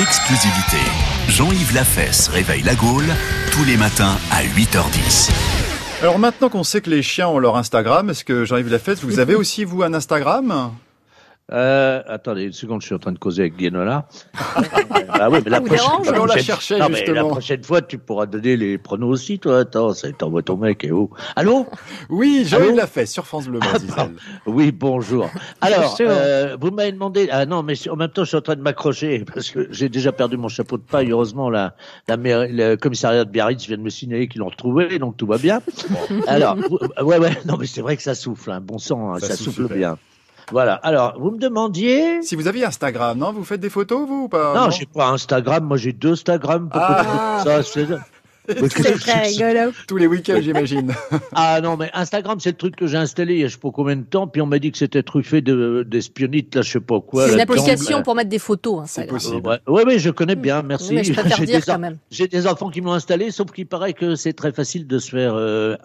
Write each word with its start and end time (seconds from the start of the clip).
exclusivité. 0.00 0.78
Jean-Yves 1.28 1.74
Lafesse 1.74 2.28
réveille 2.28 2.62
la 2.62 2.74
Gaule 2.74 3.04
tous 3.52 3.64
les 3.64 3.76
matins 3.76 4.16
à 4.30 4.42
8h10. 4.42 5.30
Alors 6.00 6.18
maintenant 6.18 6.48
qu'on 6.48 6.64
sait 6.64 6.80
que 6.80 6.88
les 6.88 7.02
chiens 7.02 7.28
ont 7.28 7.38
leur 7.38 7.56
Instagram, 7.56 8.08
est-ce 8.08 8.24
que 8.24 8.46
Jean-Yves 8.46 8.70
Lafesse, 8.70 9.04
vous 9.04 9.18
avez 9.18 9.34
aussi 9.34 9.64
vous 9.64 9.82
un 9.82 9.92
Instagram? 9.92 10.72
Euh, 11.52 12.02
attendez 12.06 12.44
une 12.44 12.52
seconde, 12.52 12.80
je 12.80 12.86
suis 12.86 12.94
en 12.94 12.98
train 12.98 13.12
de 13.12 13.18
causer 13.18 13.42
avec 13.42 13.56
Guénola. 13.56 14.06
ah 15.08 15.28
oui, 15.30 15.38
mais 15.44 15.50
la 15.50 15.60
prochaine, 15.60 15.78
dérange 15.78 16.08
On 16.08 16.12
la 16.12 16.12
prochaine- 16.26 16.42
cherchait, 16.44 16.78
non, 16.78 16.88
mais 16.90 17.04
la 17.06 17.24
prochaine 17.24 17.62
fois, 17.64 17.82
tu 17.82 17.98
pourras 17.98 18.26
donner 18.26 18.56
les 18.56 18.78
pronos 18.78 19.08
aussi, 19.10 19.38
toi. 19.38 19.60
Attends, 19.60 19.92
ça 19.92 20.10
t'envoie 20.12 20.42
ton 20.42 20.56
mec 20.56 20.84
et 20.84 20.92
où 20.92 21.10
Allô 21.34 21.66
Oui, 22.08 22.44
Jean-Yves 22.46 22.66
Allô 22.68 22.76
Lafesse 22.76 23.10
sur 23.12 23.26
France 23.26 23.48
Bleu 23.48 23.58
Brésil. 23.58 23.90
Oui, 24.46 24.70
bonjour. 24.70 25.28
Alors, 25.60 25.96
euh, 26.00 26.56
vous 26.60 26.70
m'avez 26.70 26.92
demandé. 26.92 27.28
Ah 27.32 27.46
non, 27.46 27.62
mais 27.64 27.74
en 27.88 27.96
même 27.96 28.10
temps, 28.10 28.22
je 28.22 28.28
suis 28.28 28.36
en 28.36 28.42
train 28.42 28.56
de 28.56 28.62
m'accrocher 28.62 29.24
parce 29.24 29.50
que 29.50 29.66
j'ai 29.70 29.88
déjà 29.88 30.12
perdu 30.12 30.36
mon 30.36 30.48
chapeau 30.48 30.76
de 30.78 30.82
paille. 30.82 31.10
Heureusement, 31.10 31.50
la, 31.50 31.74
la 32.08 32.16
mairie- 32.16 32.52
le 32.52 32.76
commissariat 32.76 33.24
de 33.24 33.30
Biarritz 33.30 33.66
vient 33.66 33.76
de 33.76 33.82
me 33.82 33.90
signaler 33.90 34.28
qu'ils 34.28 34.40
l'ont 34.40 34.48
retrouvé, 34.48 34.98
donc 35.00 35.16
tout 35.16 35.26
va 35.26 35.38
bien. 35.38 35.60
Alors, 36.28 36.56
ouais, 37.02 37.18
ouais, 37.18 37.36
non, 37.46 37.56
mais 37.58 37.66
c'est 37.66 37.80
vrai 37.82 37.96
que 37.96 38.02
ça 38.02 38.14
souffle, 38.14 38.50
hein, 38.52 38.60
bon 38.62 38.78
sang, 38.78 39.14
hein, 39.14 39.18
Ça 39.18 39.28
ça, 39.28 39.36
souffle 39.36 39.66
bien. 39.72 39.98
Voilà. 40.50 40.74
Alors, 40.82 41.14
vous 41.18 41.30
me 41.30 41.38
demandiez. 41.38 42.22
Si 42.22 42.34
vous 42.36 42.48
aviez 42.48 42.64
Instagram, 42.64 43.16
non? 43.18 43.32
Vous 43.32 43.44
faites 43.44 43.60
des 43.60 43.70
photos, 43.70 44.06
vous 44.06 44.24
ou 44.24 44.28
pas? 44.28 44.54
Non, 44.54 44.70
j'ai 44.70 44.86
pas 44.86 45.08
Instagram. 45.08 45.64
Moi, 45.64 45.76
j'ai 45.76 45.92
deux 45.92 46.12
Instagram. 46.12 46.68
Pourquoi 46.70 46.96
Ah. 47.00 47.42
ça 47.44 47.62
c'est- 48.68 48.92
très 48.98 49.22
rigolo. 49.28 49.72
Tous 49.86 49.96
les 49.96 50.06
week-ends, 50.06 50.40
j'imagine. 50.40 50.92
Ah 51.32 51.60
non, 51.62 51.76
mais 51.76 51.90
Instagram, 51.94 52.38
c'est 52.40 52.50
le 52.50 52.56
truc 52.56 52.76
que 52.76 52.86
j'ai 52.86 52.96
installé 52.96 53.34
il 53.34 53.40
y 53.40 53.44
a 53.44 53.46
je 53.48 53.52
sais 53.54 53.58
pas 53.60 53.70
combien 53.70 53.96
de 53.96 54.02
temps, 54.02 54.26
puis 54.26 54.40
on 54.42 54.46
m'a 54.46 54.58
dit 54.58 54.70
que 54.72 54.78
c'était 54.78 55.02
truffé 55.02 55.40
de 55.40 55.86
d'espionnite, 55.88 56.54
là, 56.56 56.62
je 56.62 56.70
sais 56.72 56.80
pas 56.80 57.00
quoi. 57.00 57.28
C'est 57.28 57.34
une 57.34 57.40
application 57.40 58.02
pour 58.02 58.14
mettre 58.14 58.28
des 58.30 58.38
photos, 58.38 58.82
C'est 58.86 59.02
Instagram. 59.02 59.16
possible. 59.16 59.48
Ouais, 59.48 59.58
ouais, 59.66 59.84
ouais, 59.86 59.98
je 59.98 60.10
connais 60.10 60.34
bien, 60.36 60.62
merci. 60.62 60.94
Mais 60.94 61.04
je 61.04 61.12
préfère 61.12 61.38
dire 61.40 61.64
quand 61.64 61.78
même. 61.78 61.98
J'ai 62.10 62.26
des 62.28 62.46
enfants 62.46 62.70
qui 62.70 62.80
m'ont 62.80 62.92
installé, 62.92 63.30
sauf 63.30 63.50
qu'il 63.52 63.66
paraît 63.66 63.92
que 63.92 64.14
c'est 64.16 64.32
très 64.32 64.52
facile 64.52 64.86
de 64.86 64.98
se 64.98 65.10
faire 65.10 65.34
euh, 65.34 65.76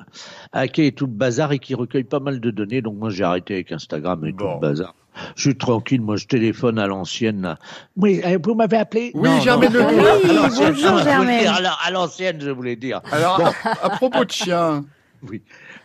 hacker 0.51 0.85
et 0.85 0.91
tout 0.91 1.05
le 1.05 1.11
bazar 1.11 1.51
et 1.51 1.59
qui 1.59 1.75
recueille 1.75 2.03
pas 2.03 2.19
mal 2.19 2.39
de 2.39 2.51
données. 2.51 2.81
Donc 2.81 2.95
moi, 2.97 3.09
j'ai 3.09 3.23
arrêté 3.23 3.53
avec 3.55 3.71
Instagram 3.71 4.25
et 4.25 4.33
tout 4.33 4.45
le 4.45 4.59
bazar. 4.59 4.95
Je 5.35 5.41
suis 5.41 5.57
tranquille, 5.57 6.01
moi, 6.01 6.15
je 6.17 6.25
téléphone 6.25 6.79
à 6.79 6.87
l'ancienne. 6.87 7.57
Oui, 7.97 8.21
euh, 8.25 8.37
vous 8.43 8.55
m'avez 8.55 8.77
appelé 8.77 9.11
Oui, 9.13 9.29
Non, 9.29 9.39
Germaine 9.41 9.73
non. 9.73 9.87
Oui, 9.89 9.95
bonjour, 10.27 10.91
non, 10.91 11.03
Germaine. 11.03 11.39
dire, 11.41 11.53
alors, 11.53 11.79
À 11.85 11.91
l'ancienne, 11.91 12.37
je 12.41 12.49
voulais 12.51 12.75
dire. 12.75 13.01
Alors, 13.11 13.37
Bon. 13.37 13.45
à, 13.45 13.85
à 13.85 13.89
propos 13.91 14.25
de 14.25 14.31
chiens, 14.31 14.85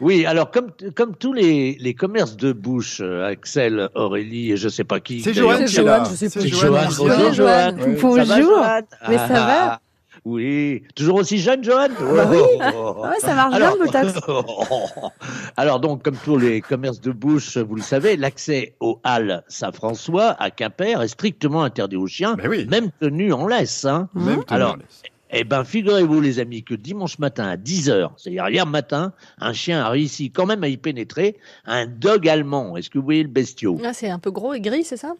Oui, 0.00 0.24
alors 0.24 0.50
comme 0.50 0.68
comme 0.94 1.14
tous 1.14 1.32
les, 1.34 1.76
les 1.78 1.92
commerces 1.94 2.34
de 2.36 2.52
bouche, 2.52 3.00
euh, 3.02 3.26
Axel, 3.30 3.88
Aurélie 3.94 4.52
et 4.52 4.56
je 4.56 4.68
sais 4.70 4.84
pas 4.84 4.98
qui. 4.98 5.20
c'est 5.20 5.34
là. 5.34 5.42
Joanne, 5.42 5.62
je 6.10 6.14
sais 6.16 6.28
C'est 6.30 6.40
plus. 6.40 6.50
Là. 6.62 6.88
bonjour. 6.96 7.06
Ça 7.08 7.14
va, 7.44 7.72
Bonjour. 7.72 8.54
Joanne 8.54 8.84
Mais 9.08 9.18
ça 9.18 9.26
va 9.28 9.72
Ah, 9.74 9.80
Oui, 10.24 10.82
toujours 10.94 11.16
aussi 11.16 11.38
jeune, 11.38 11.64
Joanne 11.64 11.92
bah 11.98 12.28
oui. 12.30 12.38
Oh. 12.74 12.96
Ah 13.02 13.10
ouais, 13.10 13.20
ça 13.20 13.34
marche 13.34 13.54
Alors- 13.54 13.76
bien 13.76 13.86
le 13.86 13.90
Botox. 13.90 14.20
Alors 15.56 15.80
donc, 15.80 16.02
comme 16.02 16.16
tous 16.16 16.36
les 16.36 16.60
commerces 16.60 17.00
de 17.00 17.10
bouche, 17.10 17.56
vous 17.56 17.74
le 17.76 17.82
savez, 17.82 18.16
l'accès 18.16 18.74
aux 18.80 19.00
halles 19.02 19.42
Saint-François 19.48 20.36
à 20.38 20.50
Quimper 20.50 21.00
est 21.02 21.08
strictement 21.08 21.62
interdit 21.62 21.96
aux 21.96 22.06
chiens, 22.06 22.36
oui. 22.48 22.66
même 22.66 22.90
tenus 23.00 23.32
en 23.32 23.46
laisse. 23.46 23.84
Hein. 23.84 24.08
Même 24.14 24.42
Alors, 24.48 24.74
en 24.74 24.76
laisse. 24.76 25.02
Eh 25.32 25.44
ben, 25.44 25.62
figurez-vous, 25.62 26.20
les 26.20 26.40
amis, 26.40 26.64
que 26.64 26.74
dimanche 26.74 27.18
matin 27.20 27.46
à 27.46 27.56
10h, 27.56 28.10
c'est-à-dire 28.16 28.48
hier 28.48 28.66
matin, 28.66 29.12
un 29.38 29.52
chien 29.52 29.80
a 29.84 29.88
réussi 29.88 30.32
quand 30.32 30.44
même 30.44 30.64
à 30.64 30.68
y 30.68 30.76
pénétrer, 30.76 31.36
un 31.66 31.86
dog 31.86 32.28
allemand. 32.28 32.76
Est-ce 32.76 32.90
que 32.90 32.98
vous 32.98 33.04
voyez 33.04 33.22
le 33.22 33.28
bestiau? 33.28 33.78
Ah, 33.84 33.92
c'est 33.92 34.10
un 34.10 34.18
peu 34.18 34.32
gros 34.32 34.54
et 34.54 34.60
gris, 34.60 34.82
c'est 34.82 34.96
ça? 34.96 35.14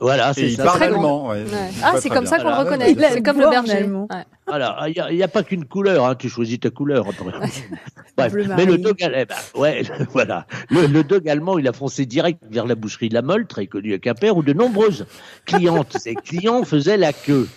Voilà, 0.00 0.34
c'est 0.34 0.42
il 0.42 0.56
ça. 0.56 0.64
parle 0.64 0.82
allemand. 0.82 1.28
ouais, 1.28 1.44
Ouais. 1.44 1.70
Ah, 1.82 1.94
c'est 1.98 2.08
comme 2.08 2.24
bien. 2.24 2.30
ça 2.30 2.38
qu'on 2.38 2.48
le 2.50 2.56
reconnaît. 2.56 2.94
C'est 3.10 3.22
comme 3.22 3.40
le 3.40 3.48
berger. 3.48 3.84
Ouais. 3.84 4.06
Voilà, 4.46 4.86
il 4.88 5.16
n'y 5.16 5.22
a, 5.22 5.28
pas 5.28 5.42
qu'une 5.42 5.64
couleur, 5.64 6.04
hein, 6.04 6.14
tu 6.16 6.28
choisis 6.28 6.60
ta 6.60 6.70
couleur. 6.70 7.06
après. 7.08 7.32
Bref, 8.16 8.32
Bleu 8.32 8.46
mais 8.56 8.66
le 8.66 8.78
dog, 8.78 8.96
eh 9.00 9.24
ben, 9.24 9.34
ouais, 9.56 9.82
voilà. 10.12 10.46
Le, 10.68 10.86
le 10.86 11.02
dog 11.02 11.28
allemand, 11.28 11.58
il 11.58 11.66
a 11.66 11.72
foncé 11.72 12.06
direct 12.06 12.42
vers 12.50 12.66
la 12.66 12.74
boucherie 12.74 13.08
La 13.08 13.22
Molle, 13.22 13.46
très 13.46 13.66
connue 13.66 13.94
à 13.94 13.98
Quimper, 13.98 14.36
où 14.36 14.42
de 14.42 14.52
nombreuses 14.52 15.06
clientes 15.46 15.96
et 16.06 16.14
clients 16.14 16.64
faisaient 16.64 16.98
la 16.98 17.12
queue. 17.12 17.48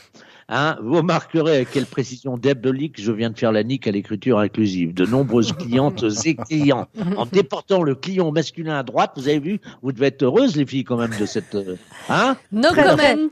Hein, 0.50 0.78
vous 0.82 0.96
remarquerez 0.96 1.56
avec 1.58 1.72
quelle 1.72 1.86
précision 1.86 2.38
diabolique 2.38 3.02
je 3.02 3.12
viens 3.12 3.30
de 3.30 3.38
faire 3.38 3.52
la 3.52 3.64
nique 3.64 3.86
à 3.86 3.92
l'écriture 3.92 4.40
inclusive. 4.40 4.94
De 4.94 5.06
nombreuses 5.06 5.52
clientes 5.52 6.06
et 6.26 6.36
clients. 6.36 6.88
En 7.18 7.26
déportant 7.26 7.84
le 7.84 7.96
client 7.96 8.32
masculin 8.32 8.78
à 8.80 8.84
droite, 8.84 9.12
vous 9.18 9.28
avez 9.28 9.40
vu, 9.40 9.60
vous 9.82 9.92
devez 9.92 10.08
être 10.08 10.24
heureuses, 10.24 10.56
les 10.56 10.66
filles, 10.66 10.86
quand 10.86 10.96
même, 10.96 11.12
de 11.20 11.26
cette. 11.26 11.56
euh, 11.56 11.76
Hein 12.10 12.38
No 12.54 12.70
Très 12.70 12.84
comment. 12.84 13.28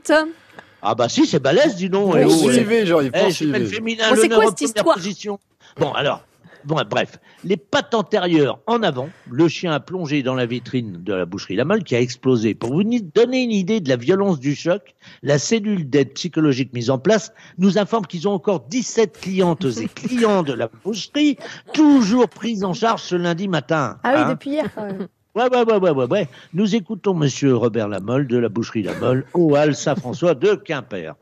Ah, 0.82 0.94
bah 0.94 1.08
si, 1.08 1.26
c'est 1.26 1.38
balèze, 1.40 1.74
dis 1.76 1.88
donc. 1.88 2.12
oh, 2.14 2.18
eh. 2.18 2.22
Poursuivez, 2.24 2.84
Jean-Yves, 2.84 3.10
Eh, 3.14 3.18
le 3.18 3.24
poursuivez. 3.24 3.66
féminin, 3.66 4.10
Bon, 4.10 4.16
c'est 4.20 4.28
quoi 4.28 4.44
cette 4.48 4.60
histoire 4.60 4.94
position. 4.96 5.38
Bon, 5.78 5.92
alors, 5.92 6.22
bon, 6.66 6.82
bref, 6.88 7.18
les 7.44 7.56
pattes 7.56 7.94
antérieures 7.94 8.60
en 8.66 8.82
avant, 8.82 9.08
le 9.30 9.48
chien 9.48 9.72
a 9.72 9.80
plongé 9.80 10.22
dans 10.22 10.34
la 10.34 10.46
vitrine 10.46 11.02
de 11.02 11.14
la 11.14 11.24
boucherie 11.24 11.56
La 11.56 11.64
Molle 11.64 11.84
qui 11.84 11.94
a 11.96 12.00
explosé. 12.00 12.54
Pour 12.54 12.72
vous 12.72 12.82
donner 12.82 13.42
une 13.42 13.52
idée 13.52 13.80
de 13.80 13.88
la 13.88 13.96
violence 13.96 14.40
du 14.40 14.54
choc, 14.54 14.94
la 15.22 15.38
cellule 15.38 15.88
d'aide 15.88 16.12
psychologique 16.14 16.72
mise 16.72 16.90
en 16.90 16.98
place 16.98 17.32
nous 17.58 17.78
informe 17.78 18.06
qu'ils 18.06 18.28
ont 18.28 18.32
encore 18.32 18.60
17 18.68 19.18
clientes 19.20 19.64
et 19.64 19.86
clients 19.94 20.42
de 20.42 20.52
la 20.52 20.68
boucherie 20.84 21.38
toujours 21.72 22.28
pris 22.28 22.64
en 22.64 22.74
charge 22.74 23.02
ce 23.02 23.14
lundi 23.14 23.48
matin. 23.48 23.98
Ah 24.02 24.12
oui, 24.14 24.20
Hein 24.20 24.30
depuis 24.30 24.50
hier, 24.50 24.74
quand 24.74 24.84
même. 24.86 25.08
Ouais, 25.34 25.50
ouais, 25.50 25.64
ouais, 25.64 25.78
ouais, 25.78 25.90
ouais, 25.90 26.06
ouais. 26.06 26.28
Nous 26.54 26.74
écoutons 26.74 27.12
Monsieur 27.12 27.54
Robert 27.56 27.88
Lamolle 27.88 28.26
de 28.26 28.38
la 28.38 28.48
boucherie 28.48 28.82
Lamolle 28.82 29.26
au 29.34 29.54
Hall 29.54 29.74
Saint-François 29.74 30.34
de 30.34 30.54
Quimper. 30.54 31.14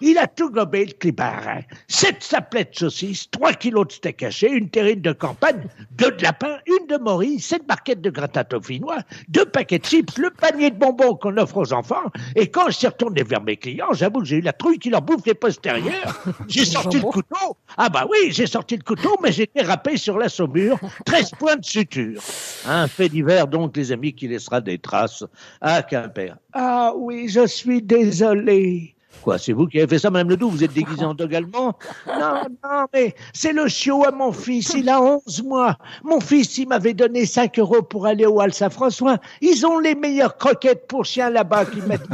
Il 0.00 0.18
a 0.18 0.26
tout 0.26 0.50
gobé, 0.50 0.86
le 0.86 0.92
clipart. 0.92 1.62
Sept 1.88 2.22
sapelettes 2.22 2.72
de 2.72 2.78
saucisses, 2.78 3.30
trois 3.30 3.52
kilos 3.52 3.88
de 3.88 3.92
steak 3.92 4.22
haché, 4.22 4.50
une 4.50 4.70
terrine 4.70 5.00
de 5.00 5.12
campagne, 5.12 5.64
deux 5.92 6.12
de 6.12 6.22
lapin, 6.22 6.58
une 6.66 6.86
de 6.86 6.96
morille, 6.96 7.40
sept 7.40 7.66
barquettes 7.66 8.00
de 8.00 8.10
gratin 8.10 8.44
dauphinois, 8.48 8.98
deux 9.28 9.44
paquets 9.44 9.78
de 9.78 9.84
chips, 9.84 10.18
le 10.18 10.30
panier 10.30 10.70
de 10.70 10.76
bonbons 10.76 11.14
qu'on 11.14 11.36
offre 11.36 11.56
aux 11.56 11.72
enfants. 11.72 12.04
Et 12.36 12.48
quand 12.48 12.66
je 12.68 12.76
suis 12.76 12.86
retourné 12.86 13.22
vers 13.22 13.42
mes 13.42 13.56
clients, 13.56 13.92
j'avoue 13.92 14.20
que 14.20 14.26
j'ai 14.26 14.36
eu 14.36 14.40
la 14.40 14.52
trouille 14.52 14.78
qui 14.78 14.90
leur 14.90 15.02
bouffe 15.02 15.26
les 15.26 15.34
postérieurs. 15.34 16.22
J'ai 16.48 16.64
sorti 16.64 16.98
le 16.98 17.02
couteau. 17.02 17.56
Ah 17.76 17.88
bah 17.88 18.06
oui, 18.08 18.30
j'ai 18.30 18.46
sorti 18.46 18.76
le 18.76 18.82
couteau, 18.82 19.16
mais 19.22 19.32
j'ai 19.32 19.48
dérapé 19.54 19.96
sur 19.96 20.18
la 20.18 20.28
saumure. 20.28 20.78
13 21.04 21.30
points 21.38 21.56
de 21.56 21.64
suture. 21.64 22.20
Un 22.66 22.88
fait 22.88 23.08
divers, 23.08 23.46
donc, 23.46 23.76
les 23.76 23.92
amis, 23.92 24.14
qui 24.14 24.28
laissera 24.28 24.60
des 24.60 24.78
traces 24.78 25.24
à 25.60 25.82
Quimper. 25.82 26.36
Ah 26.52 26.92
oui, 26.96 27.28
je 27.28 27.46
suis 27.46 27.82
désolé. 27.82 28.94
Quoi, 29.22 29.38
c'est 29.38 29.52
vous 29.52 29.66
qui 29.66 29.78
avez 29.78 29.86
fait 29.86 29.98
ça, 29.98 30.10
Madame 30.10 30.30
Ledoux 30.30 30.50
Vous 30.50 30.64
êtes 30.64 30.72
déguisée 30.72 31.04
en 31.04 31.14
dog 31.14 31.34
allemand? 31.34 31.76
Non, 32.06 32.42
non, 32.64 32.86
mais 32.92 33.14
c'est 33.32 33.52
le 33.52 33.68
chiot 33.68 34.04
à 34.04 34.10
mon 34.10 34.32
fils, 34.32 34.74
il 34.74 34.88
a 34.88 35.00
11 35.00 35.42
mois. 35.44 35.76
Mon 36.04 36.20
fils, 36.20 36.58
il 36.58 36.68
m'avait 36.68 36.94
donné 36.94 37.26
5 37.26 37.58
euros 37.58 37.82
pour 37.82 38.06
aller 38.06 38.26
au 38.26 38.40
Hall 38.40 38.52
Saint-François. 38.52 39.18
Ils 39.40 39.66
ont 39.66 39.78
les 39.78 39.94
meilleures 39.94 40.36
croquettes 40.36 40.86
pour 40.88 41.04
chiens 41.04 41.30
là-bas, 41.30 41.66
qu'il 41.66 41.84
m'a 41.84 41.96
dit. 41.96 42.08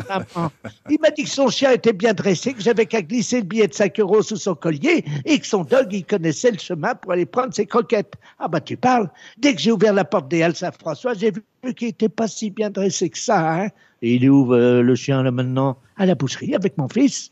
Il 0.91 0.99
m'a 1.01 1.11
dit 1.11 1.25
que 1.25 1.31
son 1.31 1.49
chien 1.49 1.73
était 1.73 1.93
bien 1.93 2.15
dressé, 2.15 2.55
que 2.55 2.63
j'avais 2.63 2.87
qu'à 2.87 3.03
glisser 3.03 3.39
le 3.39 3.47
billet 3.47 3.69
de 3.69 3.75
5 3.75 4.01
euros 4.01 4.23
sous 4.23 4.37
son 4.37 4.55
collier 4.55 5.05
et 5.25 5.39
que 5.39 5.47
son 5.47 5.65
dog, 5.65 5.89
il 5.93 6.05
connaissait 6.05 6.51
le 6.51 6.59
chemin 6.59 6.95
pour 6.95 7.13
aller 7.13 7.27
prendre 7.27 7.55
ses 7.55 7.67
croquettes. 7.67 8.15
Ah 8.39 8.49
bah 8.49 8.61
tu 8.61 8.77
parles. 8.77 9.09
Dès 9.39 9.55
que 9.55 9.61
j'ai 9.61 9.73
ouvert 9.73 9.93
la 9.93 10.05
porte 10.05 10.29
des 10.29 10.43
Halles 10.43 10.57
Saint-François, 10.57 11.15
j'ai 11.15 11.33
vu 11.33 11.75
qu'il 11.75 11.89
était 11.89 12.09
pas 12.09 12.29
si 12.29 12.51
bien 12.51 12.71
dressé 12.71 13.09
que 13.11 13.19
ça. 13.19 13.63
Hein 13.63 13.69
et 14.05 14.17
il 14.17 14.25
est 14.25 14.29
où 14.29 14.53
euh, 14.53 14.83
le 14.83 14.95
chien 14.95 15.23
là 15.23 15.31
maintenant? 15.31 15.79
À 15.97 16.07
la 16.07 16.15
boucherie 16.15 16.55
avec 16.55 16.77
mon 16.79 16.89
fils. 16.89 17.31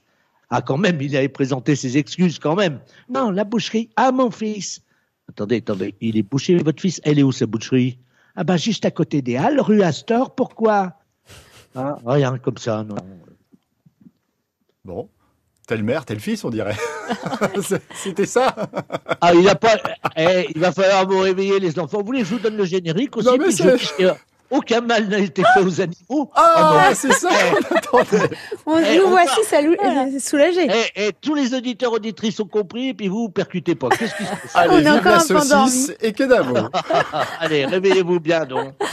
Ah 0.51 0.61
quand 0.63 0.77
même, 0.77 1.01
il 1.01 1.17
avait 1.17 1.29
présenté 1.29 1.75
ses 1.77 1.97
excuses 1.99 2.39
quand 2.39 2.55
même. 2.55 2.81
Non, 3.09 3.31
la 3.31 3.45
boucherie 3.45 3.89
à 3.97 4.13
mon 4.13 4.31
fils. 4.31 4.83
Attendez, 5.29 5.57
attendez, 5.59 5.95
il 6.01 6.17
est 6.19 6.23
bouché 6.23 6.57
votre 6.57 6.81
fils 6.81 7.01
Elle 7.05 7.19
est 7.19 7.23
où 7.23 7.33
sa 7.33 7.47
boucherie? 7.47 7.99
Ah 8.37 8.45
bah 8.45 8.57
juste 8.57 8.85
à 8.85 8.91
côté 8.91 9.23
des 9.23 9.37
Halles, 9.37 9.61
rue 9.61 9.83
Astor. 9.83 10.35
Pourquoi? 10.35 10.95
Ah, 11.75 11.97
Rien 12.05 12.37
comme 12.39 12.59
ça, 12.59 12.83
non. 12.85 12.97
Bon. 14.85 15.09
Tel 15.67 15.83
mère, 15.85 16.05
tel 16.05 16.19
fils, 16.21 16.45
on 16.45 16.51
dirait. 16.51 16.77
C'était 17.95 18.27
ça 18.27 18.55
Ah, 19.21 19.33
il 19.35 19.49
a 19.49 19.55
pas. 19.55 19.77
Eh, 20.17 20.47
il 20.55 20.61
va 20.61 20.73
falloir 20.73 21.07
vous 21.07 21.21
réveiller, 21.21 21.61
les 21.61 21.79
enfants. 21.79 21.99
Vous 22.01 22.05
voulez 22.07 22.21
que 22.21 22.27
je 22.27 22.35
vous 22.35 22.41
donne 22.41 22.57
le 22.57 22.65
générique 22.65 23.17
aussi 23.17 23.27
Non, 23.29 23.37
mais 23.39 23.45
puis 23.47 23.53
je 23.57 23.63
c'est- 23.63 23.77
dis 23.77 23.87
que 23.99 24.13
Aucun 24.53 24.83
mal 24.83 25.09
n'a 25.09 25.19
été 25.19 25.43
fait 25.55 25.61
aux 25.61 25.81
animaux. 25.81 26.31
Ah, 26.35 26.89
non. 26.91 26.95
c'est 26.95 27.13
ça 27.13 27.29
qu'on 27.31 27.75
attendait 27.77 28.29
On, 28.67 28.79
Eh, 28.79 28.99
nous 28.99 29.05
on 29.07 29.11
voici 29.11 29.41
euh, 29.55 30.19
soulagés. 30.21 30.69
Et, 30.95 31.07
et 31.07 31.13
tous 31.19 31.35
les 31.35 31.55
auditeurs 31.55 31.93
auditrices 31.93 32.39
ont 32.39 32.47
compris, 32.47 32.91
et 32.91 32.95
puis 32.95 33.09
vous, 33.09 33.23
vous 33.23 33.29
percutez 33.31 33.75
pas. 33.75 33.89
Qu'est-ce 33.89 34.15
qui 34.15 34.25
se 34.25 34.29
passe? 34.31 34.55
Allez, 34.55 34.71
On 34.71 34.77
est 34.77 34.81
vive 34.83 34.93
encore 34.93 35.13
la 35.13 35.21
saucisse 35.21 35.93
et 36.03 36.13
que 36.13 36.25
d'amour 36.25 36.69
Allez, 37.41 37.65
réveillez-vous 37.65 38.21
bien, 38.21 38.45
donc. 38.45 38.75